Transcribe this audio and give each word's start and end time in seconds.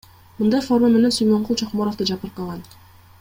Мындай 0.37 0.63
форма 0.67 0.89
менен 0.95 1.13
Сүймөнкул 1.17 1.59
Чокморов 1.63 2.01
да 2.01 2.09
жабыркаган. 2.13 2.65